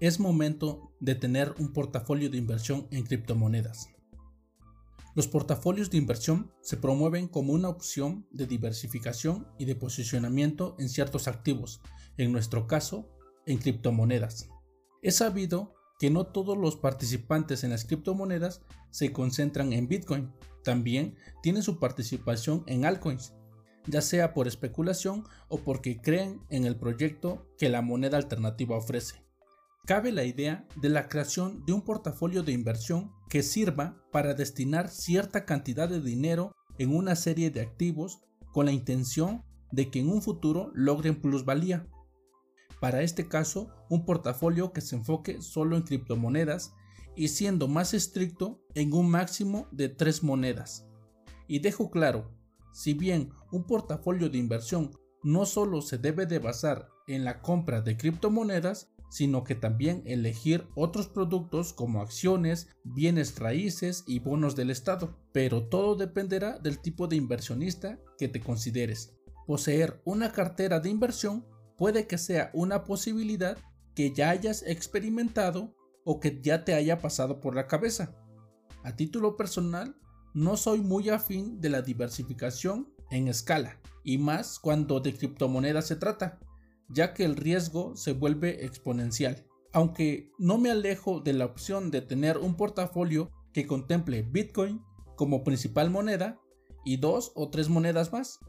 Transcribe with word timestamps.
es 0.00 0.18
momento 0.18 0.92
de 0.98 1.14
tener 1.14 1.54
un 1.58 1.72
portafolio 1.72 2.30
de 2.30 2.38
inversión 2.38 2.88
en 2.90 3.04
criptomonedas. 3.04 3.90
Los 5.14 5.28
portafolios 5.28 5.90
de 5.90 5.98
inversión 5.98 6.52
se 6.62 6.78
promueven 6.78 7.28
como 7.28 7.52
una 7.52 7.68
opción 7.68 8.26
de 8.30 8.46
diversificación 8.46 9.46
y 9.58 9.66
de 9.66 9.74
posicionamiento 9.74 10.76
en 10.78 10.88
ciertos 10.88 11.28
activos, 11.28 11.82
en 12.16 12.32
nuestro 12.32 12.66
caso, 12.66 13.10
en 13.44 13.58
criptomonedas. 13.58 14.48
Es 15.02 15.16
sabido 15.16 15.74
que 15.98 16.10
no 16.10 16.26
todos 16.26 16.56
los 16.56 16.76
participantes 16.76 17.62
en 17.62 17.70
las 17.70 17.84
criptomonedas 17.84 18.62
se 18.90 19.12
concentran 19.12 19.74
en 19.74 19.88
Bitcoin, 19.88 20.32
también 20.64 21.16
tienen 21.42 21.62
su 21.62 21.78
participación 21.78 22.64
en 22.66 22.86
altcoins, 22.86 23.34
ya 23.86 24.00
sea 24.00 24.32
por 24.32 24.48
especulación 24.48 25.24
o 25.48 25.58
porque 25.58 26.00
creen 26.00 26.40
en 26.48 26.64
el 26.64 26.76
proyecto 26.76 27.46
que 27.58 27.68
la 27.68 27.82
moneda 27.82 28.16
alternativa 28.16 28.76
ofrece. 28.76 29.29
Cabe 29.86 30.12
la 30.12 30.24
idea 30.24 30.66
de 30.76 30.88
la 30.88 31.08
creación 31.08 31.64
de 31.66 31.72
un 31.72 31.82
portafolio 31.82 32.42
de 32.42 32.52
inversión 32.52 33.12
que 33.28 33.42
sirva 33.42 34.00
para 34.12 34.34
destinar 34.34 34.88
cierta 34.88 35.44
cantidad 35.44 35.88
de 35.88 36.00
dinero 36.00 36.52
en 36.78 36.94
una 36.94 37.16
serie 37.16 37.50
de 37.50 37.60
activos 37.60 38.20
con 38.52 38.66
la 38.66 38.72
intención 38.72 39.42
de 39.72 39.90
que 39.90 40.00
en 40.00 40.08
un 40.08 40.22
futuro 40.22 40.70
logren 40.74 41.20
plusvalía. 41.20 41.88
Para 42.80 43.02
este 43.02 43.28
caso, 43.28 43.68
un 43.88 44.04
portafolio 44.04 44.72
que 44.72 44.80
se 44.80 44.96
enfoque 44.96 45.42
solo 45.42 45.76
en 45.76 45.82
criptomonedas 45.82 46.72
y 47.16 47.28
siendo 47.28 47.68
más 47.68 47.92
estricto 47.92 48.62
en 48.74 48.92
un 48.92 49.10
máximo 49.10 49.68
de 49.72 49.88
tres 49.88 50.22
monedas. 50.22 50.86
Y 51.48 51.58
dejo 51.58 51.90
claro, 51.90 52.30
si 52.72 52.94
bien 52.94 53.30
un 53.50 53.64
portafolio 53.64 54.30
de 54.30 54.38
inversión 54.38 54.92
no 55.22 55.44
solo 55.46 55.82
se 55.82 55.98
debe 55.98 56.26
de 56.26 56.38
basar 56.38 56.88
en 57.06 57.24
la 57.24 57.42
compra 57.42 57.82
de 57.82 57.96
criptomonedas, 57.96 58.90
sino 59.10 59.44
que 59.44 59.54
también 59.54 60.02
elegir 60.06 60.66
otros 60.74 61.08
productos 61.08 61.74
como 61.74 62.00
acciones, 62.00 62.68
bienes 62.84 63.38
raíces 63.38 64.04
y 64.06 64.20
bonos 64.20 64.56
del 64.56 64.70
Estado. 64.70 65.18
Pero 65.32 65.68
todo 65.68 65.96
dependerá 65.96 66.58
del 66.58 66.78
tipo 66.78 67.08
de 67.08 67.16
inversionista 67.16 67.98
que 68.16 68.28
te 68.28 68.40
consideres. 68.40 69.14
Poseer 69.46 70.00
una 70.04 70.32
cartera 70.32 70.80
de 70.80 70.88
inversión 70.88 71.44
puede 71.76 72.06
que 72.06 72.18
sea 72.18 72.50
una 72.54 72.84
posibilidad 72.84 73.58
que 73.94 74.12
ya 74.12 74.30
hayas 74.30 74.62
experimentado 74.62 75.74
o 76.04 76.20
que 76.20 76.40
ya 76.40 76.64
te 76.64 76.74
haya 76.74 76.98
pasado 76.98 77.40
por 77.40 77.54
la 77.54 77.66
cabeza. 77.66 78.14
A 78.84 78.96
título 78.96 79.36
personal, 79.36 79.96
no 80.32 80.56
soy 80.56 80.80
muy 80.80 81.08
afín 81.08 81.60
de 81.60 81.68
la 81.68 81.82
diversificación 81.82 82.94
en 83.10 83.28
escala, 83.28 83.80
y 84.04 84.18
más 84.18 84.58
cuando 84.58 85.00
de 85.00 85.12
criptomonedas 85.14 85.88
se 85.88 85.96
trata, 85.96 86.38
ya 86.90 87.14
que 87.14 87.24
el 87.24 87.36
riesgo 87.36 87.96
se 87.96 88.12
vuelve 88.12 88.64
exponencial. 88.64 89.46
Aunque 89.72 90.30
no 90.38 90.58
me 90.58 90.70
alejo 90.70 91.20
de 91.20 91.32
la 91.32 91.46
opción 91.46 91.90
de 91.90 92.02
tener 92.02 92.38
un 92.38 92.56
portafolio 92.56 93.30
que 93.52 93.66
contemple 93.66 94.22
Bitcoin 94.22 94.82
como 95.16 95.44
principal 95.44 95.90
moneda 95.90 96.40
y 96.84 96.96
dos 96.96 97.32
o 97.34 97.50
tres 97.50 97.68
monedas 97.68 98.12
más. 98.12 98.40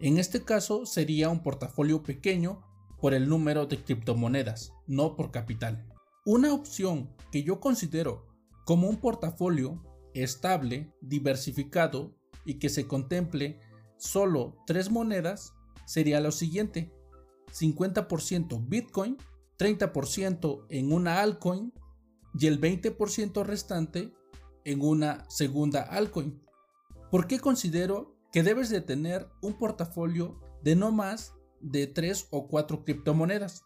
En 0.00 0.18
este 0.18 0.42
caso 0.42 0.84
sería 0.84 1.30
un 1.30 1.42
portafolio 1.42 2.02
pequeño 2.02 2.62
por 3.00 3.14
el 3.14 3.28
número 3.28 3.66
de 3.66 3.82
criptomonedas, 3.82 4.72
no 4.86 5.16
por 5.16 5.30
capital. 5.30 5.86
Una 6.24 6.52
opción 6.52 7.14
que 7.30 7.42
yo 7.42 7.60
considero 7.60 8.26
como 8.64 8.88
un 8.88 8.96
portafolio 8.96 9.82
estable, 10.12 10.92
diversificado 11.00 12.16
y 12.44 12.54
que 12.54 12.68
se 12.68 12.86
contemple 12.86 13.60
solo 13.96 14.56
tres 14.66 14.90
monedas 14.90 15.54
sería 15.86 16.20
lo 16.20 16.32
siguiente. 16.32 16.92
50% 17.52 18.68
Bitcoin, 18.68 19.16
30% 19.58 20.66
en 20.68 20.92
una 20.92 21.20
altcoin 21.20 21.72
y 22.38 22.46
el 22.46 22.60
20% 22.60 23.44
restante 23.44 24.12
en 24.64 24.82
una 24.82 25.28
segunda 25.30 25.82
altcoin. 25.82 26.42
¿Por 27.10 27.26
qué 27.26 27.38
considero 27.38 28.16
que 28.32 28.42
debes 28.42 28.68
de 28.68 28.80
tener 28.80 29.28
un 29.40 29.58
portafolio 29.58 30.40
de 30.62 30.76
no 30.76 30.92
más 30.92 31.34
de 31.60 31.86
3 31.86 32.28
o 32.30 32.48
4 32.48 32.84
criptomonedas? 32.84 33.64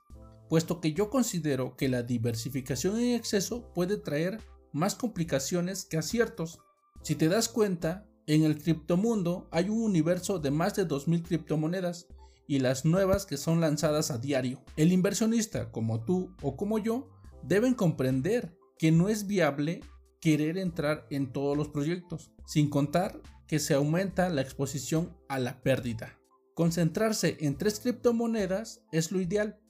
Puesto 0.48 0.80
que 0.80 0.92
yo 0.92 1.10
considero 1.10 1.76
que 1.76 1.88
la 1.88 2.02
diversificación 2.02 2.98
en 2.98 3.14
exceso 3.14 3.72
puede 3.72 3.97
traer 3.97 4.41
más 4.72 4.94
complicaciones 4.94 5.84
que 5.84 5.97
aciertos. 5.97 6.60
Si 7.02 7.14
te 7.14 7.28
das 7.28 7.48
cuenta, 7.48 8.06
en 8.26 8.44
el 8.44 8.62
criptomundo 8.62 9.48
hay 9.50 9.68
un 9.68 9.82
universo 9.82 10.38
de 10.38 10.50
más 10.50 10.76
de 10.76 10.86
2.000 10.86 11.22
criptomonedas 11.26 12.06
y 12.50 12.58
las 12.58 12.84
nuevas 12.84 13.26
que 13.26 13.36
son 13.36 13.60
lanzadas 13.60 14.10
a 14.10 14.18
diario. 14.18 14.60
El 14.76 14.92
inversionista, 14.92 15.70
como 15.70 16.02
tú 16.04 16.34
o 16.42 16.56
como 16.56 16.80
yo, 16.80 17.08
deben 17.44 17.74
comprender 17.74 18.58
que 18.76 18.90
no 18.90 19.08
es 19.08 19.28
viable 19.28 19.82
querer 20.20 20.58
entrar 20.58 21.06
en 21.10 21.32
todos 21.32 21.56
los 21.56 21.68
proyectos, 21.68 22.32
sin 22.46 22.68
contar 22.68 23.22
que 23.46 23.60
se 23.60 23.74
aumenta 23.74 24.28
la 24.30 24.40
exposición 24.40 25.16
a 25.28 25.38
la 25.38 25.62
pérdida. 25.62 26.18
Concentrarse 26.54 27.36
en 27.38 27.56
tres 27.56 27.78
criptomonedas 27.78 28.82
es 28.90 29.12
lo 29.12 29.20
ideal, 29.20 29.60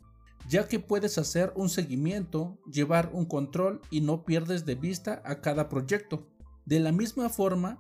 ya 0.49 0.67
que 0.67 0.81
puedes 0.81 1.19
hacer 1.19 1.53
un 1.57 1.69
seguimiento, 1.69 2.63
llevar 2.65 3.11
un 3.13 3.27
control 3.27 3.83
y 3.91 4.01
no 4.01 4.25
pierdes 4.25 4.65
de 4.65 4.77
vista 4.77 5.21
a 5.27 5.43
cada 5.43 5.69
proyecto. 5.69 6.31
De 6.65 6.81
la 6.81 6.93
misma 6.93 7.29
forma, 7.29 7.79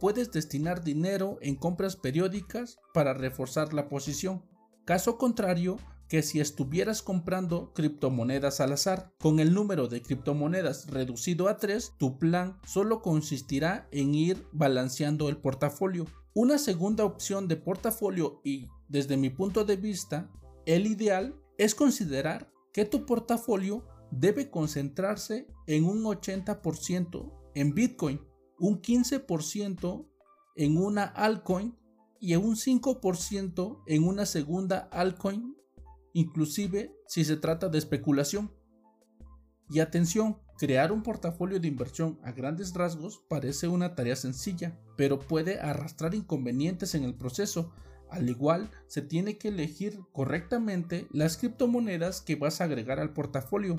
puedes 0.00 0.32
destinar 0.32 0.82
dinero 0.82 1.38
en 1.40 1.56
compras 1.56 1.96
periódicas 1.96 2.78
para 2.94 3.14
reforzar 3.14 3.72
la 3.74 3.88
posición. 3.88 4.44
Caso 4.84 5.18
contrario, 5.18 5.78
que 6.08 6.22
si 6.22 6.40
estuvieras 6.40 7.02
comprando 7.02 7.72
criptomonedas 7.74 8.60
al 8.60 8.72
azar. 8.72 9.12
Con 9.18 9.40
el 9.40 9.52
número 9.52 9.88
de 9.88 10.02
criptomonedas 10.02 10.88
reducido 10.88 11.48
a 11.48 11.56
3, 11.56 11.94
tu 11.98 12.18
plan 12.18 12.58
solo 12.64 13.02
consistirá 13.02 13.88
en 13.90 14.14
ir 14.14 14.46
balanceando 14.52 15.28
el 15.28 15.36
portafolio. 15.36 16.06
Una 16.34 16.58
segunda 16.58 17.04
opción 17.04 17.48
de 17.48 17.56
portafolio 17.56 18.40
y, 18.44 18.68
desde 18.88 19.16
mi 19.16 19.30
punto 19.30 19.64
de 19.64 19.76
vista, 19.76 20.30
el 20.66 20.86
ideal 20.86 21.34
es 21.58 21.74
considerar 21.74 22.52
que 22.72 22.84
tu 22.84 23.06
portafolio 23.06 23.84
debe 24.10 24.50
concentrarse 24.50 25.48
en 25.66 25.84
un 25.84 26.04
80% 26.04 27.32
en 27.54 27.74
Bitcoin 27.74 28.20
un 28.58 28.80
15% 28.80 30.06
en 30.56 30.76
una 30.76 31.04
altcoin 31.04 31.76
y 32.20 32.34
un 32.36 32.56
5% 32.56 33.82
en 33.86 34.04
una 34.04 34.26
segunda 34.26 34.88
altcoin, 34.90 35.56
inclusive 36.12 36.94
si 37.06 37.24
se 37.24 37.36
trata 37.36 37.68
de 37.68 37.78
especulación. 37.78 38.50
Y 39.68 39.80
atención, 39.80 40.38
crear 40.58 40.92
un 40.92 41.02
portafolio 41.02 41.60
de 41.60 41.68
inversión 41.68 42.18
a 42.22 42.32
grandes 42.32 42.72
rasgos 42.72 43.22
parece 43.28 43.68
una 43.68 43.94
tarea 43.94 44.16
sencilla, 44.16 44.78
pero 44.96 45.18
puede 45.18 45.60
arrastrar 45.60 46.14
inconvenientes 46.14 46.94
en 46.94 47.04
el 47.04 47.14
proceso. 47.14 47.72
Al 48.08 48.28
igual, 48.28 48.70
se 48.86 49.02
tiene 49.02 49.36
que 49.36 49.48
elegir 49.48 50.00
correctamente 50.12 51.08
las 51.10 51.36
criptomonedas 51.36 52.20
que 52.22 52.36
vas 52.36 52.60
a 52.60 52.64
agregar 52.64 53.00
al 53.00 53.12
portafolio 53.12 53.78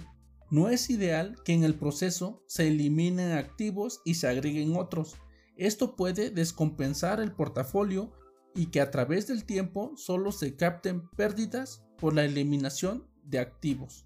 no 0.49 0.69
es 0.69 0.89
ideal 0.89 1.35
que 1.43 1.53
en 1.53 1.63
el 1.63 1.75
proceso 1.75 2.43
se 2.47 2.67
eliminen 2.67 3.33
activos 3.33 4.01
y 4.05 4.15
se 4.15 4.27
agreguen 4.27 4.75
otros. 4.75 5.15
Esto 5.57 5.95
puede 5.95 6.29
descompensar 6.29 7.19
el 7.19 7.31
portafolio 7.31 8.11
y 8.55 8.67
que 8.67 8.81
a 8.81 8.91
través 8.91 9.27
del 9.27 9.43
tiempo 9.43 9.93
solo 9.97 10.31
se 10.31 10.55
capten 10.55 11.07
pérdidas 11.09 11.83
por 11.97 12.13
la 12.13 12.25
eliminación 12.25 13.07
de 13.23 13.39
activos. 13.39 14.05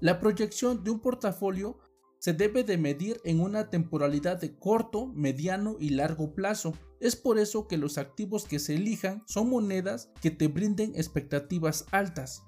La 0.00 0.20
proyección 0.20 0.84
de 0.84 0.90
un 0.90 1.00
portafolio 1.00 1.78
se 2.18 2.32
debe 2.32 2.64
de 2.64 2.78
medir 2.78 3.20
en 3.24 3.40
una 3.40 3.68
temporalidad 3.68 4.40
de 4.40 4.56
corto, 4.56 5.06
mediano 5.08 5.76
y 5.78 5.90
largo 5.90 6.34
plazo. 6.34 6.72
Es 7.00 7.16
por 7.16 7.38
eso 7.38 7.68
que 7.68 7.76
los 7.76 7.98
activos 7.98 8.46
que 8.46 8.58
se 8.58 8.76
elijan 8.76 9.22
son 9.26 9.50
monedas 9.50 10.10
que 10.22 10.30
te 10.30 10.48
brinden 10.48 10.92
expectativas 10.94 11.84
altas. 11.90 12.42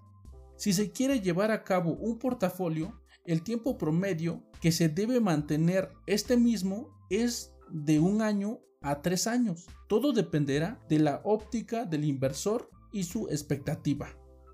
Si 0.56 0.72
se 0.72 0.90
quiere 0.90 1.20
llevar 1.20 1.50
a 1.50 1.64
cabo 1.64 1.92
un 1.92 2.18
portafolio, 2.18 3.00
el 3.24 3.42
tiempo 3.42 3.76
promedio 3.76 4.42
que 4.60 4.72
se 4.72 4.88
debe 4.88 5.20
mantener 5.20 5.90
este 6.06 6.36
mismo 6.36 6.88
es 7.10 7.54
de 7.70 8.00
un 8.00 8.22
año 8.22 8.60
a 8.80 9.02
tres 9.02 9.26
años. 9.26 9.66
Todo 9.88 10.12
dependerá 10.12 10.80
de 10.88 10.98
la 10.98 11.20
óptica 11.24 11.84
del 11.84 12.04
inversor 12.04 12.70
y 12.92 13.04
su 13.04 13.28
expectativa. 13.28 14.08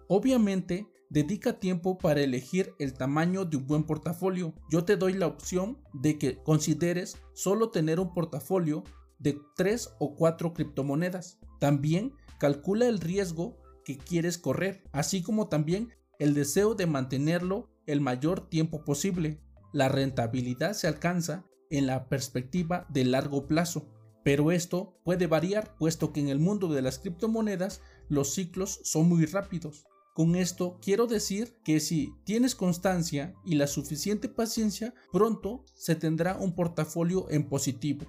Obviamente, 0.08 0.88
dedica 1.10 1.60
tiempo 1.60 1.99
para 1.99 2.22
elegir 2.22 2.75
el 2.78 2.94
tamaño 2.94 3.44
de 3.44 3.58
un 3.58 3.66
buen 3.66 3.84
portafolio. 3.84 4.55
Yo 4.70 4.84
te 4.84 4.96
doy 4.96 5.12
la 5.12 5.26
opción 5.26 5.78
de 5.93 6.19
que 6.19 6.43
consideres 6.43 7.19
solo 7.34 7.70
tener 7.70 8.00
un 8.00 8.12
portafolio 8.14 8.82
de 9.19 9.38
tres 9.55 9.90
o 10.00 10.16
cuatro 10.16 10.52
criptomonedas. 10.55 11.38
También 11.60 12.14
calcula 12.38 12.88
el 12.88 12.98
riesgo 12.98 13.61
que 13.84 13.99
quieres 13.99 14.38
correr, 14.38 14.84
así 14.93 15.23
como 15.23 15.49
también 15.49 15.90
el 16.19 16.34
deseo 16.34 16.75
de 16.75 16.87
mantenerlo 16.87 17.70
el 17.87 18.00
mayor 18.00 18.49
tiempo 18.49 18.84
posible. 18.84 19.40
La 19.73 19.88
rentabilidad 19.88 20.75
se 20.75 20.87
alcanza 20.87 21.46
en 21.70 21.87
la 21.87 22.08
perspectiva 22.08 22.87
de 22.90 23.05
largo 23.05 23.46
plazo, 23.49 23.88
pero 24.23 24.52
esto 24.52 25.00
puede 25.05 25.26
variar 25.26 25.76
puesto 25.79 26.12
que 26.12 26.20
en 26.20 26.29
el 26.29 26.38
mundo 26.38 26.69
de 26.69 26.82
las 26.82 26.99
criptomonedas 26.99 27.81
los 28.08 28.34
ciclos 28.34 28.81
son 28.84 29.08
muy 29.08 29.25
rápidos. 29.26 29.87
Con 30.14 30.37
esto 30.37 30.79
quiero 30.82 31.06
decir 31.06 31.56
que 31.64 31.81
si 31.81 32.12
tienes 32.25 32.55
constancia 32.55 33.34
y 33.44 33.55
la 33.55 33.67
suficiente 33.67 34.29
paciencia, 34.29 34.94
pronto 35.11 35.64
se 35.75 35.96
tendrá 35.96 36.37
un 36.37 36.55
portafolio 36.55 37.31
en 37.31 37.49
positivo. 37.49 38.05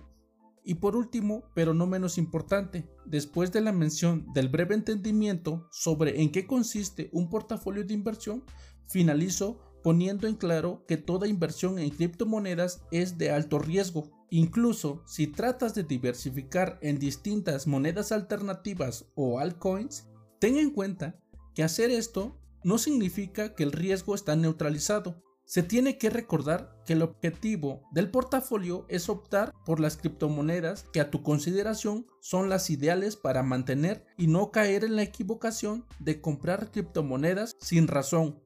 Y 0.63 0.75
por 0.75 0.95
último, 0.95 1.43
pero 1.53 1.73
no 1.73 1.87
menos 1.87 2.17
importante, 2.17 2.89
después 3.05 3.51
de 3.51 3.61
la 3.61 3.73
mención 3.73 4.25
del 4.33 4.47
breve 4.47 4.75
entendimiento 4.75 5.67
sobre 5.71 6.21
en 6.21 6.31
qué 6.31 6.47
consiste 6.47 7.09
un 7.11 7.29
portafolio 7.29 7.83
de 7.83 7.93
inversión, 7.93 8.43
finalizo 8.87 9.59
poniendo 9.83 10.27
en 10.27 10.35
claro 10.35 10.85
que 10.87 10.97
toda 10.97 11.27
inversión 11.27 11.77
en 11.77 11.89
criptomonedas 11.89 12.81
es 12.91 13.17
de 13.17 13.31
alto 13.31 13.59
riesgo. 13.59 14.09
Incluso 14.29 15.03
si 15.05 15.27
tratas 15.27 15.75
de 15.75 15.83
diversificar 15.83 16.79
en 16.81 16.97
distintas 16.97 17.67
monedas 17.67 18.11
alternativas 18.11 19.05
o 19.15 19.39
altcoins, 19.39 20.07
ten 20.39 20.57
en 20.57 20.71
cuenta 20.71 21.19
que 21.53 21.63
hacer 21.63 21.91
esto 21.91 22.39
no 22.63 22.77
significa 22.77 23.53
que 23.53 23.63
el 23.63 23.73
riesgo 23.73 24.15
está 24.15 24.35
neutralizado, 24.35 25.21
se 25.53 25.61
tiene 25.61 25.99
que 25.99 26.09
recordar 26.09 26.81
que 26.83 26.93
el 26.93 27.03
objetivo 27.03 27.83
del 27.91 28.09
portafolio 28.09 28.87
es 28.89 29.07
optar 29.07 29.53
por 29.67 29.79
las 29.79 29.97
criptomonedas 29.97 30.87
que 30.91 30.99
a 30.99 31.11
tu 31.11 31.21
consideración 31.21 32.07
son 32.21 32.49
las 32.49 32.71
ideales 32.71 33.17
para 33.17 33.43
mantener 33.43 34.03
y 34.17 34.25
no 34.25 34.49
caer 34.49 34.83
en 34.83 34.95
la 34.95 35.03
equivocación 35.03 35.85
de 35.99 36.21
comprar 36.21 36.71
criptomonedas 36.71 37.55
sin 37.59 37.87
razón. 37.87 38.41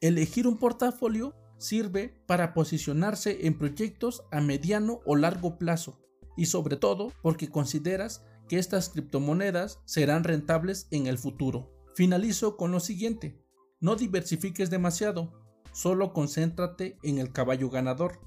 Elegir 0.00 0.48
un 0.48 0.58
portafolio 0.58 1.32
sirve 1.58 2.20
para 2.26 2.54
posicionarse 2.54 3.46
en 3.46 3.56
proyectos 3.56 4.24
a 4.32 4.40
mediano 4.40 4.98
o 5.04 5.14
largo 5.14 5.58
plazo 5.58 6.00
y 6.36 6.46
sobre 6.46 6.76
todo 6.76 7.12
porque 7.22 7.50
consideras 7.50 8.24
que 8.48 8.58
estas 8.58 8.88
criptomonedas 8.88 9.78
serán 9.84 10.24
rentables 10.24 10.88
en 10.90 11.06
el 11.06 11.18
futuro. 11.18 11.70
Finalizo 11.94 12.56
con 12.56 12.72
lo 12.72 12.80
siguiente, 12.80 13.40
no 13.78 13.94
diversifiques 13.94 14.70
demasiado, 14.70 15.41
Solo 15.72 16.12
concéntrate 16.12 16.98
en 17.02 17.18
el 17.18 17.32
caballo 17.32 17.70
ganador. 17.70 18.20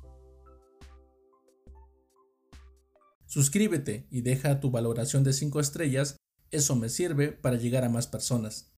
Suscríbete 3.28 4.08
y 4.10 4.22
deja 4.22 4.60
tu 4.60 4.72
valoración 4.72 5.24
de 5.24 5.34
5 5.34 5.60
estrellas, 5.60 6.18
eso 6.52 6.76
me 6.76 6.90
sirve 6.90 7.32
para 7.32 7.58
llegar 7.58 7.84
a 7.84 7.90
más 7.90 8.08
personas. 8.08 8.72